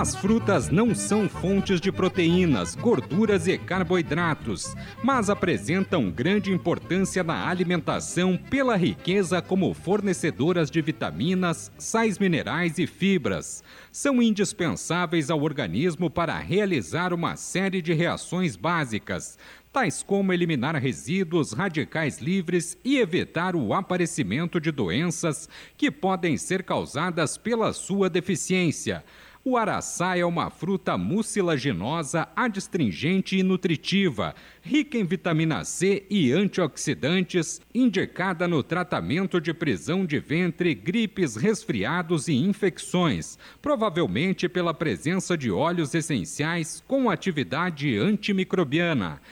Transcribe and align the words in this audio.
As 0.00 0.14
frutas 0.14 0.70
não 0.70 0.94
são 0.94 1.28
fontes 1.28 1.78
de 1.78 1.92
proteínas, 1.92 2.74
gorduras 2.74 3.46
e 3.46 3.58
carboidratos, 3.58 4.74
mas 5.04 5.28
apresentam 5.28 6.10
grande 6.10 6.50
importância 6.50 7.22
na 7.22 7.46
alimentação 7.46 8.34
pela 8.34 8.76
riqueza 8.76 9.42
como 9.42 9.74
fornecedoras 9.74 10.70
de 10.70 10.80
vitaminas, 10.80 11.70
sais 11.76 12.18
minerais 12.18 12.78
e 12.78 12.86
fibras. 12.86 13.62
São 13.92 14.22
indispensáveis 14.22 15.28
ao 15.28 15.42
organismo 15.42 16.08
para 16.08 16.38
realizar 16.38 17.12
uma 17.12 17.36
série 17.36 17.82
de 17.82 17.92
reações 17.92 18.56
básicas, 18.56 19.38
tais 19.70 20.02
como 20.02 20.32
eliminar 20.32 20.76
resíduos 20.76 21.52
radicais 21.52 22.20
livres 22.20 22.74
e 22.82 22.96
evitar 22.96 23.54
o 23.54 23.74
aparecimento 23.74 24.58
de 24.58 24.72
doenças 24.72 25.46
que 25.76 25.90
podem 25.90 26.38
ser 26.38 26.62
causadas 26.62 27.36
pela 27.36 27.74
sua 27.74 28.08
deficiência. 28.08 29.04
O 29.42 29.56
araçá 29.56 30.18
é 30.18 30.24
uma 30.24 30.50
fruta 30.50 30.98
mucilaginosa, 30.98 32.28
adstringente 32.36 33.38
e 33.38 33.42
nutritiva, 33.42 34.34
rica 34.60 34.98
em 34.98 35.04
vitamina 35.04 35.64
C 35.64 36.04
e 36.10 36.30
antioxidantes, 36.30 37.58
indicada 37.74 38.46
no 38.46 38.62
tratamento 38.62 39.40
de 39.40 39.54
prisão 39.54 40.04
de 40.04 40.20
ventre, 40.20 40.74
gripes, 40.74 41.36
resfriados 41.36 42.28
e 42.28 42.34
infecções, 42.34 43.38
provavelmente 43.62 44.46
pela 44.46 44.74
presença 44.74 45.38
de 45.38 45.50
óleos 45.50 45.94
essenciais 45.94 46.84
com 46.86 47.08
atividade 47.08 47.96
antimicrobiana. 47.96 49.22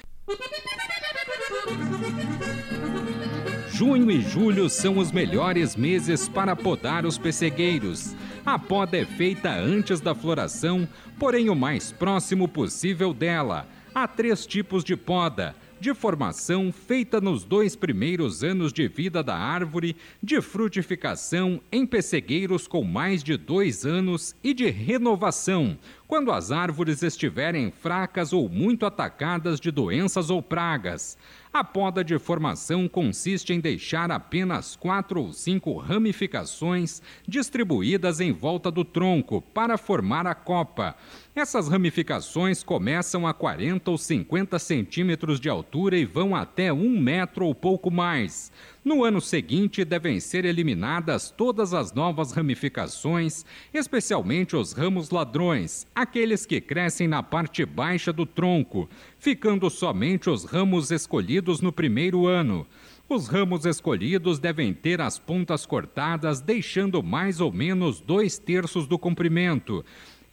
Junho 3.70 4.10
e 4.10 4.22
julho 4.22 4.70
são 4.70 4.96
os 4.98 5.12
melhores 5.12 5.76
meses 5.76 6.28
para 6.28 6.56
podar 6.56 7.04
os 7.04 7.18
pessegueiros. 7.18 8.16
A 8.48 8.58
poda 8.58 8.96
é 8.96 9.04
feita 9.04 9.52
antes 9.52 10.00
da 10.00 10.14
floração, 10.14 10.88
porém 11.18 11.50
o 11.50 11.54
mais 11.54 11.92
próximo 11.92 12.48
possível 12.48 13.12
dela. 13.12 13.66
Há 13.94 14.08
três 14.08 14.46
tipos 14.46 14.82
de 14.82 14.96
poda: 14.96 15.54
de 15.78 15.92
formação 15.92 16.72
feita 16.72 17.20
nos 17.20 17.44
dois 17.44 17.76
primeiros 17.76 18.42
anos 18.42 18.72
de 18.72 18.88
vida 18.88 19.22
da 19.22 19.36
árvore, 19.36 19.94
de 20.22 20.40
frutificação 20.40 21.60
em 21.70 21.84
pessegueiros 21.84 22.66
com 22.66 22.82
mais 22.82 23.22
de 23.22 23.36
dois 23.36 23.84
anos 23.84 24.34
e 24.42 24.54
de 24.54 24.70
renovação, 24.70 25.76
quando 26.06 26.32
as 26.32 26.50
árvores 26.50 27.02
estiverem 27.02 27.70
fracas 27.70 28.32
ou 28.32 28.48
muito 28.48 28.86
atacadas 28.86 29.60
de 29.60 29.70
doenças 29.70 30.30
ou 30.30 30.42
pragas. 30.42 31.18
A 31.58 31.64
poda 31.64 32.04
de 32.04 32.16
formação 32.20 32.86
consiste 32.86 33.52
em 33.52 33.58
deixar 33.58 34.12
apenas 34.12 34.76
quatro 34.76 35.20
ou 35.20 35.32
cinco 35.32 35.76
ramificações 35.76 37.02
distribuídas 37.26 38.20
em 38.20 38.30
volta 38.30 38.70
do 38.70 38.84
tronco 38.84 39.42
para 39.42 39.76
formar 39.76 40.24
a 40.24 40.36
copa. 40.36 40.94
Essas 41.34 41.66
ramificações 41.66 42.62
começam 42.62 43.26
a 43.26 43.34
40 43.34 43.90
ou 43.90 43.98
50 43.98 44.56
centímetros 44.56 45.40
de 45.40 45.48
altura 45.48 45.98
e 45.98 46.04
vão 46.04 46.36
até 46.36 46.72
um 46.72 46.96
metro 46.96 47.46
ou 47.46 47.52
pouco 47.56 47.90
mais. 47.90 48.52
No 48.84 49.04
ano 49.04 49.20
seguinte, 49.20 49.84
devem 49.84 50.20
ser 50.20 50.44
eliminadas 50.44 51.30
todas 51.30 51.74
as 51.74 51.92
novas 51.92 52.32
ramificações, 52.32 53.44
especialmente 53.74 54.56
os 54.56 54.72
ramos 54.72 55.10
ladrões, 55.10 55.86
aqueles 55.94 56.46
que 56.46 56.60
crescem 56.60 57.08
na 57.08 57.22
parte 57.22 57.66
baixa 57.66 58.12
do 58.12 58.24
tronco, 58.24 58.88
ficando 59.18 59.68
somente 59.68 60.30
os 60.30 60.44
ramos 60.44 60.90
escolhidos 60.90 61.60
no 61.60 61.72
primeiro 61.72 62.26
ano. 62.26 62.66
Os 63.08 63.26
ramos 63.26 63.64
escolhidos 63.64 64.38
devem 64.38 64.72
ter 64.72 65.00
as 65.00 65.18
pontas 65.18 65.66
cortadas, 65.66 66.40
deixando 66.40 67.02
mais 67.02 67.40
ou 67.40 67.50
menos 67.50 68.00
dois 68.00 68.38
terços 68.38 68.86
do 68.86 68.98
comprimento. 68.98 69.84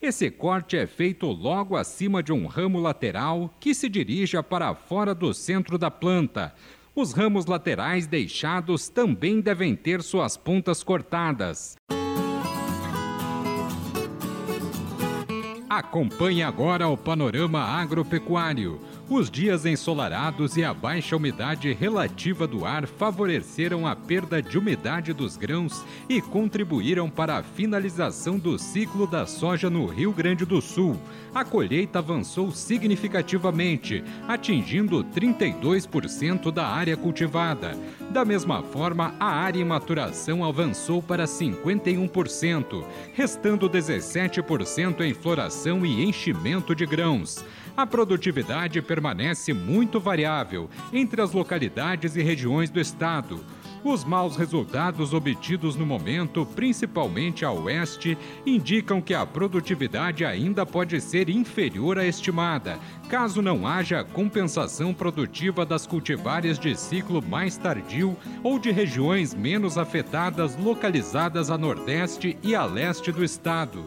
Esse 0.02 0.30
corte 0.30 0.78
é 0.78 0.86
feito 0.86 1.26
logo 1.26 1.76
acima 1.76 2.22
de 2.22 2.32
um 2.32 2.46
ramo 2.46 2.80
lateral 2.80 3.52
que 3.60 3.74
se 3.74 3.90
dirija 3.90 4.44
para 4.44 4.76
fora 4.76 5.16
do 5.16 5.34
centro 5.34 5.78
da 5.78 5.90
planta. 5.90 6.54
Os 6.98 7.12
ramos 7.12 7.46
laterais 7.46 8.08
deixados 8.08 8.88
também 8.88 9.42
devem 9.42 9.76
ter 9.76 10.02
suas 10.02 10.38
pontas 10.38 10.82
cortadas. 10.82 11.76
Acompanhe 15.76 16.42
agora 16.42 16.88
o 16.88 16.96
panorama 16.96 17.60
agropecuário. 17.60 18.80
Os 19.10 19.30
dias 19.30 19.66
ensolarados 19.66 20.56
e 20.56 20.64
a 20.64 20.74
baixa 20.74 21.18
umidade 21.18 21.74
relativa 21.74 22.48
do 22.48 22.66
ar 22.66 22.88
favoreceram 22.88 23.86
a 23.86 23.94
perda 23.94 24.42
de 24.42 24.58
umidade 24.58 25.12
dos 25.12 25.36
grãos 25.36 25.86
e 26.08 26.22
contribuíram 26.22 27.10
para 27.10 27.38
a 27.38 27.44
finalização 27.44 28.40
do 28.40 28.58
ciclo 28.58 29.06
da 29.06 29.28
soja 29.28 29.70
no 29.70 29.86
Rio 29.86 30.14
Grande 30.14 30.46
do 30.46 30.62
Sul. 30.62 30.98
A 31.36 31.44
colheita 31.44 32.00
avançou 32.00 32.52
significativamente, 32.52 34.02
atingindo 34.30 35.04
32% 35.04 36.52
da 36.52 36.66
área 36.66 36.96
cultivada. 36.96 37.78
Da 38.10 38.24
mesma 38.24 38.64
forma, 38.64 39.14
a 39.20 39.28
área 39.28 39.60
em 39.60 39.66
maturação 39.66 40.44
avançou 40.44 41.04
para 41.04 41.26
51%, 41.26 42.84
restando 43.14 43.70
17% 43.70 45.02
em 45.02 45.14
floração 45.14 45.65
e 45.66 46.04
enchimento 46.04 46.76
de 46.76 46.86
grãos 46.86 47.44
a 47.78 47.86
produtividade 47.86 48.82
permanece 48.82 49.54
muito 49.54 50.00
variável 50.00 50.70
entre 50.94 51.22
as 51.22 51.34
localidades 51.34 52.16
e 52.16 52.22
regiões 52.22 52.70
do 52.70 52.80
estado. 52.80 53.44
Os 53.84 54.04
maus 54.04 54.36
resultados 54.36 55.14
obtidos 55.14 55.76
no 55.76 55.86
momento, 55.86 56.44
principalmente 56.56 57.46
a 57.46 57.52
oeste, 57.52 58.18
indicam 58.44 59.00
que 59.00 59.14
a 59.14 59.26
produtividade 59.28 60.26
ainda 60.26 60.66
pode 60.66 61.00
ser 61.00 61.30
inferior 61.30 62.00
à 62.00 62.06
estimada, 62.06 62.80
caso 63.10 63.44
não 63.44 63.68
haja 63.68 64.04
compensação 64.04 64.92
produtiva 64.92 65.64
das 65.64 65.86
cultivares 65.86 66.58
de 66.58 66.76
ciclo 66.76 67.22
mais 67.22 67.58
tardio 67.58 68.18
ou 68.42 68.58
de 68.58 68.72
regiões 68.72 69.36
menos 69.36 69.78
afetadas 69.78 70.58
localizadas 70.58 71.52
a 71.52 71.58
nordeste 71.58 72.40
e 72.42 72.56
a 72.56 72.66
leste 72.66 73.12
do 73.12 73.24
estado. 73.24 73.86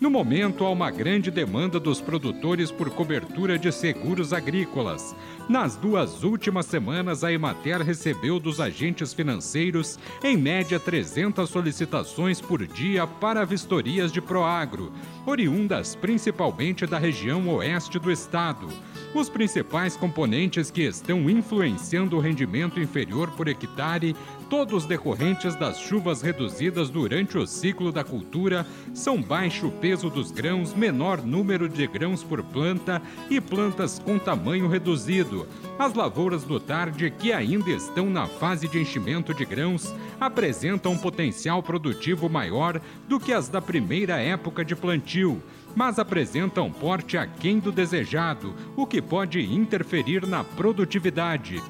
No 0.00 0.08
momento, 0.08 0.64
há 0.64 0.70
uma 0.70 0.90
grande 0.90 1.30
demanda 1.30 1.78
dos 1.78 2.00
produtores 2.00 2.72
por 2.72 2.88
cobertura 2.88 3.58
de 3.58 3.70
seguros 3.70 4.32
agrícolas. 4.32 5.14
Nas 5.46 5.76
duas 5.76 6.24
últimas 6.24 6.64
semanas, 6.64 7.22
a 7.22 7.30
Emater 7.30 7.82
recebeu 7.82 8.40
dos 8.40 8.60
agentes 8.60 9.12
financeiros, 9.12 9.98
em 10.24 10.38
média, 10.38 10.80
300 10.80 11.50
solicitações 11.50 12.40
por 12.40 12.66
dia 12.66 13.06
para 13.06 13.44
vistorias 13.44 14.10
de 14.10 14.22
Proagro, 14.22 14.90
oriundas 15.26 15.94
principalmente 15.94 16.86
da 16.86 16.98
região 16.98 17.46
oeste 17.50 17.98
do 17.98 18.10
estado. 18.10 18.68
Os 19.12 19.28
principais 19.28 19.98
componentes 19.98 20.70
que 20.70 20.82
estão 20.82 21.28
influenciando 21.28 22.16
o 22.16 22.20
rendimento 22.20 22.80
inferior 22.80 23.30
por 23.32 23.48
hectare 23.48 24.16
todos 24.50 24.84
decorrentes 24.84 25.54
das 25.54 25.78
chuvas 25.78 26.22
reduzidas 26.22 26.90
durante 26.90 27.38
o 27.38 27.46
ciclo 27.46 27.92
da 27.92 28.02
cultura, 28.02 28.66
são 28.92 29.22
baixo 29.22 29.70
peso 29.80 30.10
dos 30.10 30.32
grãos, 30.32 30.74
menor 30.74 31.22
número 31.22 31.68
de 31.68 31.86
grãos 31.86 32.24
por 32.24 32.42
planta 32.42 33.00
e 33.30 33.40
plantas 33.40 34.00
com 34.00 34.18
tamanho 34.18 34.66
reduzido. 34.66 35.46
As 35.78 35.94
lavouras 35.94 36.42
do 36.42 36.58
tarde, 36.58 37.12
que 37.16 37.32
ainda 37.32 37.70
estão 37.70 38.10
na 38.10 38.26
fase 38.26 38.66
de 38.66 38.80
enchimento 38.80 39.32
de 39.32 39.44
grãos, 39.44 39.94
apresentam 40.20 40.92
um 40.92 40.98
potencial 40.98 41.62
produtivo 41.62 42.28
maior 42.28 42.80
do 43.08 43.20
que 43.20 43.32
as 43.32 43.48
da 43.48 43.62
primeira 43.62 44.20
época 44.20 44.64
de 44.64 44.74
plantio 44.74 45.40
mas 45.72 46.00
apresentam 46.00 46.68
porte 46.68 47.16
aquém 47.16 47.60
do 47.60 47.70
desejado, 47.70 48.52
o 48.76 48.84
que 48.84 49.00
pode 49.00 49.40
interferir 49.40 50.26
na 50.26 50.42
produtividade. 50.42 51.62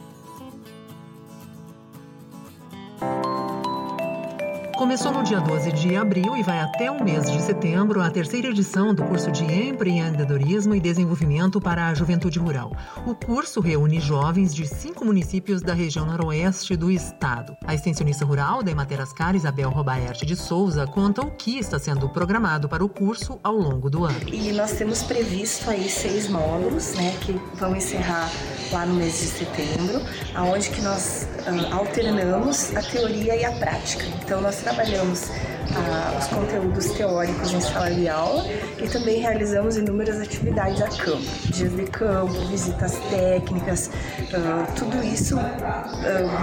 Começou 4.80 5.12
no 5.12 5.22
dia 5.22 5.38
12 5.38 5.72
de 5.72 5.94
abril 5.94 6.34
e 6.38 6.42
vai 6.42 6.58
até 6.58 6.90
o 6.90 7.04
mês 7.04 7.30
de 7.30 7.38
setembro 7.42 8.00
a 8.00 8.10
terceira 8.10 8.48
edição 8.48 8.94
do 8.94 9.04
curso 9.04 9.30
de 9.30 9.44
Empreendedorismo 9.44 10.74
e 10.74 10.80
Desenvolvimento 10.80 11.60
para 11.60 11.88
a 11.88 11.94
Juventude 11.94 12.38
Rural. 12.38 12.72
O 13.06 13.14
curso 13.14 13.60
reúne 13.60 14.00
jovens 14.00 14.54
de 14.54 14.66
cinco 14.66 15.04
municípios 15.04 15.60
da 15.60 15.74
região 15.74 16.06
noroeste 16.06 16.76
do 16.76 16.90
estado. 16.90 17.54
A 17.66 17.74
extensionista 17.74 18.24
rural 18.24 18.62
da 18.62 18.70
Emater 18.70 19.02
Ascar, 19.02 19.36
Isabel 19.36 19.68
Robaerte 19.68 20.24
de 20.24 20.34
Souza, 20.34 20.86
conta 20.86 21.20
o 21.20 21.30
que 21.30 21.58
está 21.58 21.78
sendo 21.78 22.08
programado 22.08 22.66
para 22.66 22.82
o 22.82 22.88
curso 22.88 23.38
ao 23.44 23.56
longo 23.56 23.90
do 23.90 24.06
ano. 24.06 24.18
E 24.32 24.50
nós 24.52 24.72
temos 24.72 25.02
previsto 25.02 25.68
aí 25.68 25.90
seis 25.90 26.26
módulos, 26.26 26.94
né, 26.94 27.14
que 27.20 27.38
vão 27.54 27.76
encerrar 27.76 28.30
lá 28.72 28.86
no 28.86 28.94
mês 28.94 29.18
de 29.18 29.26
setembro, 29.26 30.02
aonde 30.34 30.70
que 30.70 30.80
nós 30.80 31.26
uh, 31.46 31.74
alternamos 31.74 32.74
a 32.76 32.82
teoria 32.82 33.36
e 33.36 33.44
a 33.44 33.52
prática. 33.52 34.04
Então 34.22 34.40
nós 34.40 34.56
trabalhamos 34.56 35.24
uh, 35.24 36.18
os 36.18 36.26
conteúdos 36.28 36.90
teóricos 36.92 37.52
em 37.52 37.60
sala 37.60 37.90
de 37.90 38.08
aula 38.08 38.44
e 38.78 38.88
também 38.88 39.20
realizamos 39.20 39.76
inúmeras 39.76 40.20
atividades 40.20 40.80
a 40.82 40.88
campo, 40.88 41.22
dias 41.46 41.74
de 41.74 41.84
campo, 41.84 42.32
visitas 42.48 42.98
técnicas, 43.10 43.88
uh, 43.88 44.72
tudo 44.76 45.02
isso 45.04 45.36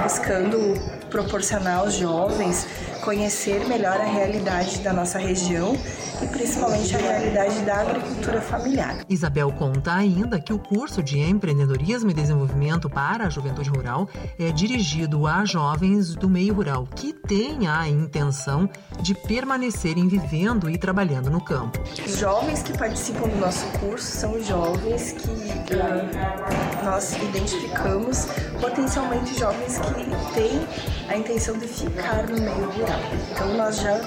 buscando 0.03 0.96
proporcionar 1.09 1.79
aos 1.79 1.93
jovens 1.93 2.67
conhecer 3.07 3.65
melhor 3.69 4.01
a 4.01 4.03
realidade 4.03 4.79
da 4.79 4.91
nossa 4.91 5.17
região 5.17 5.77
e 6.21 6.27
principalmente 6.27 6.93
a 6.93 6.97
realidade 6.97 7.61
da 7.61 7.79
agricultura 7.79 8.41
familiar. 8.41 8.97
Isabel 9.07 9.49
conta 9.53 9.93
ainda 9.93 10.41
que 10.41 10.51
o 10.51 10.59
curso 10.59 11.01
de 11.01 11.17
empreendedorismo 11.17 12.11
e 12.11 12.13
desenvolvimento 12.13 12.89
para 12.89 13.25
a 13.25 13.29
juventude 13.29 13.69
rural 13.69 14.09
é 14.37 14.51
dirigido 14.51 15.25
a 15.25 15.45
jovens 15.45 16.15
do 16.15 16.27
meio 16.27 16.53
rural 16.53 16.85
que 16.95 17.13
têm 17.13 17.65
a 17.67 17.87
intenção 17.87 18.69
de 19.01 19.13
permanecerem 19.13 20.09
vivendo 20.09 20.69
e 20.69 20.77
trabalhando 20.77 21.29
no 21.29 21.39
campo. 21.39 21.79
Os 22.05 22.17
jovens 22.17 22.61
que 22.61 22.77
participam 22.77 23.29
do 23.29 23.37
nosso 23.37 23.65
curso 23.79 24.05
são 24.05 24.43
jovens 24.43 25.13
que 25.13 25.29
uh, 25.29 26.76
nós 26.87 27.11
identificamos 27.17 28.27
potencialmente 28.61 29.37
jovens 29.37 29.77
que 29.77 30.33
têm 30.33 30.67
a 31.09 31.17
intenção 31.17 31.57
de 31.57 31.67
ficar 31.67 32.25
no 32.27 32.39
meio 32.39 32.69
rural. 32.71 32.99
Então 33.29 33.53
nós 33.55 33.75
já 33.81 33.99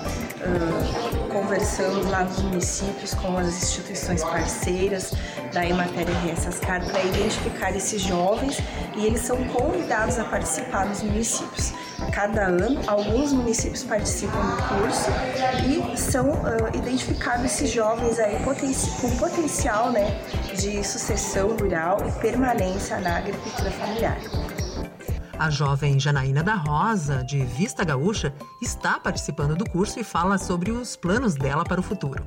conversamos 1.32 2.06
lá 2.10 2.25
nos 2.25 2.40
municípios 2.42 3.14
com 3.14 3.37
as 3.37 3.48
instituições 3.48 4.22
parceiras 4.22 5.12
da 5.52 5.66
Ematéria 5.66 6.14
Ascar 6.46 6.84
para 6.84 7.02
identificar 7.02 7.75
esses 7.76 8.00
jovens 8.02 8.58
e 8.96 9.06
eles 9.06 9.20
são 9.20 9.37
convidados 9.48 10.19
a 10.19 10.25
participar 10.25 10.87
nos 10.87 11.02
municípios. 11.02 11.72
Cada 12.12 12.46
ano, 12.46 12.81
alguns 12.87 13.32
municípios 13.32 13.84
participam 13.84 14.40
do 14.40 14.56
curso 14.62 15.10
e 15.66 15.96
são 15.98 16.31
uh, 16.31 16.76
identificados 16.76 17.44
esses 17.44 17.70
jovens 17.70 18.19
aí 18.19 18.42
poten 18.42 18.72
com 19.00 19.10
potencial 19.16 19.90
né, 19.90 20.20
de 20.54 20.82
sucessão 20.82 21.56
rural 21.56 21.98
e 22.06 22.20
permanência 22.20 22.98
na 23.00 23.19
agricultura 23.19 23.70
familiar. 23.70 24.19
A 25.40 25.48
jovem 25.48 25.98
Janaína 25.98 26.42
da 26.42 26.52
Rosa, 26.54 27.25
de 27.25 27.42
Vista 27.42 27.82
Gaúcha, 27.82 28.31
está 28.60 29.00
participando 29.00 29.56
do 29.56 29.64
curso 29.64 29.98
e 29.98 30.04
fala 30.04 30.37
sobre 30.37 30.70
os 30.70 30.96
planos 30.96 31.34
dela 31.34 31.64
para 31.64 31.81
o 31.81 31.82
futuro. 31.82 32.22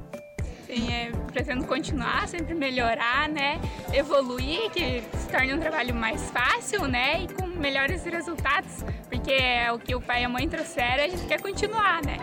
Sim, 0.65 0.91
é, 0.91 1.11
pretendo 1.31 1.63
continuar, 1.65 2.27
sempre 2.27 2.55
melhorar, 2.55 3.29
né? 3.29 3.61
Evoluir, 3.93 4.71
que 4.71 5.03
se 5.15 5.27
torne 5.27 5.53
um 5.53 5.59
trabalho 5.59 5.93
mais 5.93 6.31
fácil, 6.31 6.87
né? 6.87 7.25
E 7.25 7.27
com 7.27 7.45
melhores 7.45 8.03
resultados, 8.03 8.83
porque 9.07 9.31
é 9.31 9.71
o 9.71 9.77
que 9.77 9.93
o 9.93 10.01
pai 10.01 10.23
e 10.23 10.25
a 10.25 10.29
mãe 10.29 10.49
trouxeram, 10.49 11.03
a 11.03 11.07
gente 11.07 11.27
quer 11.27 11.39
continuar, 11.39 12.03
né? 12.03 12.17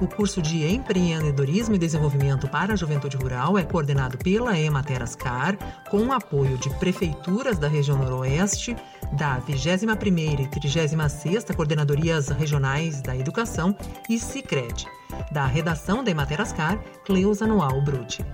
O 0.00 0.06
curso 0.06 0.40
de 0.40 0.64
Empreendedorismo 0.64 1.74
e 1.74 1.78
Desenvolvimento 1.78 2.48
para 2.48 2.72
a 2.72 2.76
Juventude 2.76 3.18
Rural 3.18 3.58
é 3.58 3.64
coordenado 3.64 4.16
pela 4.16 4.58
Ematerascar, 4.58 5.58
com 5.90 6.06
o 6.06 6.12
apoio 6.12 6.56
de 6.56 6.70
prefeituras 6.78 7.58
da 7.58 7.68
região 7.68 7.98
Noroeste, 7.98 8.74
da 9.12 9.40
21ª 9.40 10.40
e 10.40 10.60
36ª 10.60 11.54
Coordenadorias 11.54 12.28
Regionais 12.28 13.00
da 13.00 13.16
Educação 13.16 13.76
e 14.08 14.18
Cicred. 14.18 14.86
Da 15.32 15.46
redação 15.46 16.02
da 16.02 16.10
Ematerascar, 16.10 16.78
Cleusa 17.04 17.46
Noal 17.46 17.82
Bruti. 17.82 18.24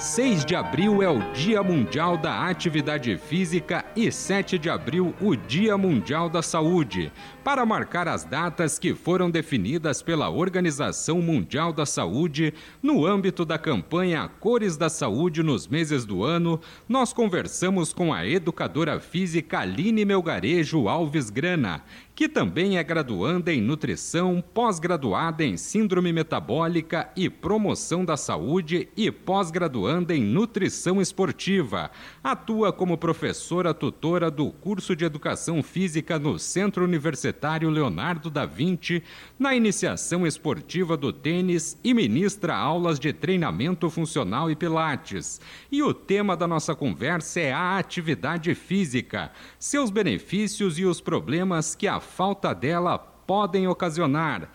6 0.00 0.46
de 0.46 0.54
abril 0.56 1.02
é 1.02 1.10
o 1.10 1.18
Dia 1.34 1.62
Mundial 1.62 2.16
da 2.16 2.48
Atividade 2.48 3.18
Física 3.18 3.84
e 3.94 4.10
7 4.10 4.58
de 4.58 4.70
abril 4.70 5.14
o 5.20 5.36
Dia 5.36 5.76
Mundial 5.76 6.30
da 6.30 6.40
Saúde, 6.40 7.12
para 7.44 7.66
marcar 7.66 8.08
as 8.08 8.24
datas 8.24 8.78
que 8.78 8.94
foram 8.94 9.30
definidas 9.30 10.00
pela 10.00 10.30
Organização 10.30 11.20
Mundial 11.20 11.70
da 11.70 11.84
Saúde 11.84 12.54
no 12.82 13.04
âmbito 13.04 13.44
da 13.44 13.58
campanha 13.58 14.26
Cores 14.40 14.74
da 14.74 14.88
Saúde 14.88 15.42
nos 15.42 15.68
meses 15.68 16.06
do 16.06 16.24
ano. 16.24 16.58
Nós 16.88 17.12
conversamos 17.12 17.92
com 17.92 18.10
a 18.10 18.26
educadora 18.26 18.98
física 19.00 19.58
Aline 19.58 20.06
Melgarejo 20.06 20.88
Alves 20.88 21.28
Grana, 21.28 21.84
que 22.20 22.28
também 22.28 22.76
é 22.76 22.84
graduanda 22.84 23.50
em 23.50 23.62
nutrição, 23.62 24.44
pós-graduada 24.52 25.42
em 25.42 25.56
síndrome 25.56 26.12
metabólica 26.12 27.10
e 27.16 27.30
promoção 27.30 28.04
da 28.04 28.14
saúde 28.14 28.90
e 28.94 29.10
pós-graduanda 29.10 30.14
em 30.14 30.22
nutrição 30.22 31.00
esportiva. 31.00 31.90
Atua 32.22 32.74
como 32.74 32.98
professora 32.98 33.72
tutora 33.72 34.30
do 34.30 34.50
curso 34.50 34.94
de 34.94 35.02
educação 35.02 35.62
física 35.62 36.18
no 36.18 36.38
Centro 36.38 36.84
Universitário 36.84 37.70
Leonardo 37.70 38.28
da 38.28 38.44
Vinci, 38.44 39.02
na 39.38 39.54
iniciação 39.54 40.26
esportiva 40.26 40.98
do 40.98 41.14
tênis 41.14 41.78
e 41.82 41.94
ministra 41.94 42.54
aulas 42.54 43.00
de 43.00 43.14
treinamento 43.14 43.88
funcional 43.88 44.50
e 44.50 44.54
pilates. 44.54 45.40
E 45.72 45.82
o 45.82 45.94
tema 45.94 46.36
da 46.36 46.46
nossa 46.46 46.74
conversa 46.74 47.40
é 47.40 47.50
a 47.50 47.78
atividade 47.78 48.54
física, 48.54 49.32
seus 49.58 49.88
benefícios 49.88 50.78
e 50.78 50.84
os 50.84 51.00
problemas 51.00 51.74
que 51.74 51.88
a 51.88 51.98
falta 52.10 52.52
dela 52.52 52.98
podem 52.98 53.68
ocasionar. 53.68 54.50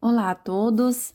Olá 0.00 0.32
a 0.32 0.34
todos. 0.34 1.14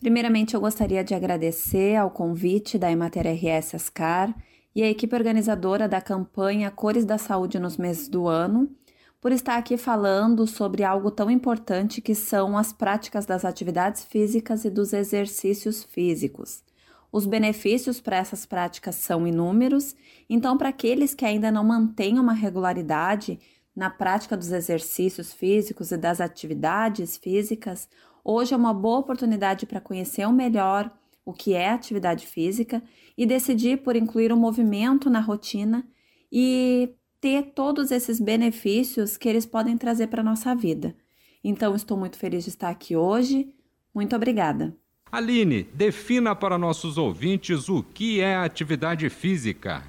Primeiramente, 0.00 0.54
eu 0.54 0.60
gostaria 0.60 1.04
de 1.04 1.14
agradecer 1.14 1.96
ao 1.96 2.10
convite 2.10 2.78
da 2.78 2.90
Emater 2.90 3.26
RS 3.26 3.74
Ascar 3.74 4.34
e 4.74 4.82
a 4.82 4.88
equipe 4.88 5.14
organizadora 5.14 5.86
da 5.86 6.00
campanha 6.00 6.70
Cores 6.70 7.04
da 7.04 7.18
Saúde 7.18 7.58
nos 7.58 7.76
meses 7.76 8.08
do 8.08 8.26
ano 8.26 8.74
por 9.20 9.32
estar 9.32 9.58
aqui 9.58 9.76
falando 9.76 10.46
sobre 10.46 10.82
algo 10.82 11.10
tão 11.10 11.30
importante 11.30 12.00
que 12.00 12.14
são 12.14 12.56
as 12.56 12.72
práticas 12.72 13.26
das 13.26 13.44
atividades 13.44 14.02
físicas 14.02 14.64
e 14.64 14.70
dos 14.70 14.94
exercícios 14.94 15.84
físicos. 15.84 16.64
Os 17.12 17.26
benefícios 17.26 18.00
para 18.00 18.16
essas 18.16 18.46
práticas 18.46 18.94
são 18.94 19.26
inúmeros, 19.26 19.94
então, 20.28 20.56
para 20.56 20.70
aqueles 20.70 21.12
que 21.12 21.24
ainda 21.24 21.50
não 21.50 21.64
mantêm 21.64 22.18
uma 22.18 22.32
regularidade, 22.32 23.38
na 23.80 23.88
prática 23.88 24.36
dos 24.36 24.52
exercícios 24.52 25.32
físicos 25.32 25.90
e 25.90 25.96
das 25.96 26.20
atividades 26.20 27.16
físicas, 27.16 27.88
hoje 28.22 28.52
é 28.52 28.56
uma 28.56 28.74
boa 28.74 28.98
oportunidade 28.98 29.64
para 29.64 29.80
conhecer 29.80 30.26
o 30.26 30.32
melhor 30.34 30.92
o 31.24 31.32
que 31.32 31.54
é 31.54 31.70
atividade 31.70 32.26
física 32.26 32.82
e 33.16 33.24
decidir 33.24 33.78
por 33.78 33.96
incluir 33.96 34.34
o 34.34 34.36
movimento 34.36 35.08
na 35.08 35.18
rotina 35.18 35.88
e 36.30 36.94
ter 37.22 37.54
todos 37.54 37.90
esses 37.90 38.20
benefícios 38.20 39.16
que 39.16 39.26
eles 39.26 39.46
podem 39.46 39.78
trazer 39.78 40.08
para 40.08 40.20
a 40.20 40.24
nossa 40.24 40.54
vida. 40.54 40.94
Então, 41.42 41.74
estou 41.74 41.96
muito 41.96 42.18
feliz 42.18 42.44
de 42.44 42.50
estar 42.50 42.68
aqui 42.68 42.94
hoje. 42.94 43.50
Muito 43.94 44.14
obrigada. 44.14 44.76
Aline, 45.10 45.62
defina 45.62 46.36
para 46.36 46.58
nossos 46.58 46.98
ouvintes 46.98 47.70
o 47.70 47.82
que 47.82 48.20
é 48.20 48.36
atividade 48.36 49.08
física. 49.08 49.82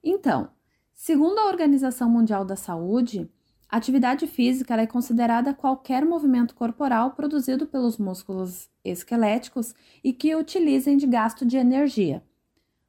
Então, 0.00 0.48
Segundo 0.98 1.38
a 1.38 1.46
Organização 1.48 2.08
Mundial 2.08 2.42
da 2.42 2.56
Saúde, 2.56 3.30
a 3.68 3.76
atividade 3.76 4.26
física 4.26 4.74
é 4.80 4.86
considerada 4.86 5.52
qualquer 5.52 6.06
movimento 6.06 6.54
corporal 6.54 7.10
produzido 7.10 7.66
pelos 7.66 7.98
músculos 7.98 8.70
esqueléticos 8.82 9.74
e 10.02 10.14
que 10.14 10.34
utilizem 10.34 10.96
de 10.96 11.06
gasto 11.06 11.44
de 11.44 11.58
energia. 11.58 12.24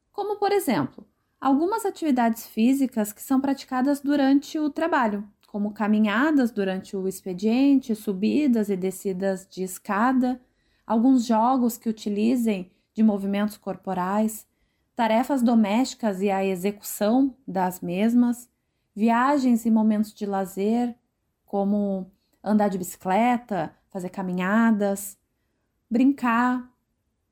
Como, 0.09 0.37
por 0.37 0.53
exemplo, 0.53 1.05
algumas 1.39 1.85
atividades 1.85 2.47
físicas 2.47 3.11
que 3.11 3.21
são 3.21 3.41
praticadas 3.41 3.99
durante 3.99 4.57
o 4.57 4.69
trabalho, 4.69 5.27
como 5.45 5.73
caminhadas 5.73 6.49
durante 6.49 6.95
o 6.95 7.09
expediente, 7.09 7.93
subidas 7.93 8.69
e 8.69 8.77
descidas 8.77 9.45
de 9.45 9.63
escada, 9.63 10.41
alguns 10.87 11.25
jogos 11.25 11.77
que 11.77 11.89
utilizem 11.89 12.71
de 12.93 13.03
movimentos 13.03 13.57
corporais, 13.57 14.47
tarefas 14.97 15.43
domésticas 15.43 16.23
e 16.23 16.31
a 16.31 16.43
execução 16.43 17.35
das 17.47 17.81
mesmas, 17.81 18.49
viagens 18.95 19.63
e 19.63 19.69
momentos 19.69 20.11
de 20.11 20.25
lazer, 20.25 20.95
como 21.45 22.11
andar 22.43 22.67
de 22.67 22.79
bicicleta, 22.79 23.71
fazer 23.91 24.09
caminhadas, 24.09 25.15
brincar, 25.87 26.67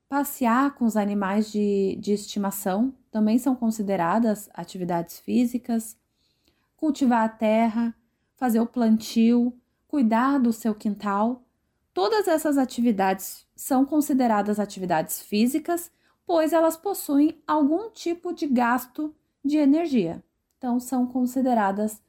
passear 0.08 0.76
com 0.76 0.84
os 0.84 0.96
animais 0.96 1.50
de, 1.50 1.98
de 2.00 2.12
estimação 2.12 2.94
também 3.10 3.36
são 3.36 3.56
consideradas 3.56 4.48
atividades 4.54 5.18
físicas, 5.18 5.96
cultivar 6.76 7.24
a 7.24 7.28
terra, 7.28 7.92
fazer 8.36 8.60
o 8.60 8.66
plantio, 8.66 9.52
cuidar 9.88 10.38
do 10.38 10.52
seu 10.52 10.72
quintal. 10.72 11.42
Todas 11.92 12.28
essas 12.28 12.58
atividades 12.58 13.44
são 13.56 13.84
consideradas 13.84 14.60
atividades 14.60 15.20
físicas 15.20 15.90
pois 16.26 16.52
elas 16.52 16.76
possuem 16.76 17.40
algum 17.46 17.88
tipo 17.90 18.32
de 18.32 18.46
gasto 18.46 19.14
de 19.44 19.56
energia. 19.58 20.22
Então, 20.58 20.80
são 20.80 21.06
consideradas 21.06 22.00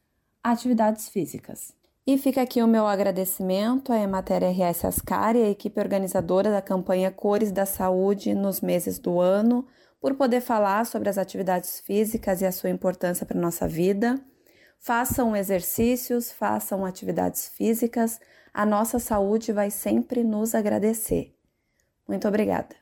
atividades 0.42 1.08
físicas. 1.08 1.72
E 2.06 2.16
fica 2.16 2.40
aqui 2.40 2.62
o 2.62 2.66
meu 2.66 2.86
agradecimento 2.86 3.92
à 3.92 3.98
Emater 3.98 4.42
RS 4.42 4.86
Ascari, 4.86 5.42
a 5.42 5.50
equipe 5.50 5.78
organizadora 5.78 6.50
da 6.50 6.62
campanha 6.62 7.10
Cores 7.10 7.52
da 7.52 7.66
Saúde 7.66 8.34
nos 8.34 8.62
meses 8.62 8.98
do 8.98 9.20
ano, 9.20 9.66
por 10.00 10.14
poder 10.14 10.40
falar 10.40 10.86
sobre 10.86 11.10
as 11.10 11.18
atividades 11.18 11.80
físicas 11.80 12.40
e 12.40 12.46
a 12.46 12.52
sua 12.52 12.70
importância 12.70 13.26
para 13.26 13.36
a 13.36 13.40
nossa 13.42 13.68
vida. 13.68 14.18
Façam 14.78 15.36
exercícios, 15.36 16.32
façam 16.32 16.84
atividades 16.86 17.48
físicas, 17.48 18.18
a 18.54 18.64
nossa 18.64 18.98
saúde 18.98 19.52
vai 19.52 19.70
sempre 19.70 20.24
nos 20.24 20.54
agradecer. 20.54 21.34
Muito 22.08 22.26
obrigada. 22.26 22.74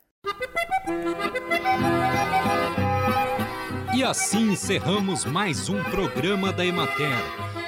E 3.92 4.04
assim 4.04 4.52
encerramos 4.52 5.24
mais 5.24 5.68
um 5.68 5.82
programa 5.82 6.52
da 6.52 6.64
Emater. 6.64 7.16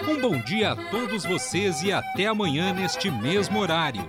Um 0.09 0.21
bom 0.21 0.39
dia 0.39 0.73
a 0.73 0.77
todos 0.77 1.25
vocês 1.25 1.83
e 1.83 1.91
até 1.91 2.27
amanhã 2.27 2.73
neste 2.73 3.11
mesmo 3.11 3.59
horário. 3.59 4.09